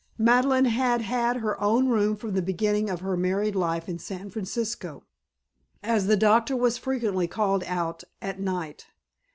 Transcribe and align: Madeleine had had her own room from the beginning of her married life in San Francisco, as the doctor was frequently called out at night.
Madeleine 0.17 0.65
had 0.65 1.01
had 1.01 1.35
her 1.35 1.61
own 1.61 1.87
room 1.87 2.15
from 2.15 2.33
the 2.33 2.41
beginning 2.41 2.89
of 2.89 3.01
her 3.01 3.15
married 3.15 3.55
life 3.55 3.87
in 3.87 3.99
San 3.99 4.31
Francisco, 4.31 5.03
as 5.83 6.07
the 6.07 6.17
doctor 6.17 6.55
was 6.57 6.75
frequently 6.75 7.27
called 7.27 7.63
out 7.65 8.03
at 8.19 8.39
night. 8.39 8.87